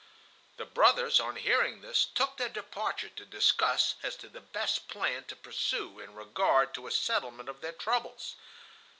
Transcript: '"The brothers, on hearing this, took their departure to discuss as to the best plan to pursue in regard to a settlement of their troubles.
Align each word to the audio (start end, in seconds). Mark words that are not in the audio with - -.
'"The 0.57 0.65
brothers, 0.65 1.19
on 1.19 1.35
hearing 1.35 1.81
this, 1.81 2.05
took 2.05 2.37
their 2.37 2.49
departure 2.49 3.09
to 3.09 3.23
discuss 3.23 3.93
as 4.01 4.15
to 4.15 4.29
the 4.29 4.41
best 4.41 4.87
plan 4.87 5.25
to 5.25 5.35
pursue 5.35 5.99
in 5.99 6.15
regard 6.15 6.73
to 6.73 6.87
a 6.87 6.91
settlement 6.91 7.49
of 7.49 7.61
their 7.61 7.71
troubles. 7.73 8.35